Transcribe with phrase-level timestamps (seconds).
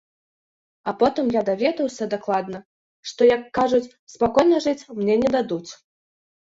[0.91, 2.63] А потым я даведаўся дакладна,
[3.11, 3.85] што, як кажуць,
[4.17, 5.67] спакойна жыць мне не дадуць.